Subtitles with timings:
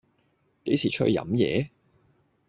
[0.65, 1.69] 幾時出去飲野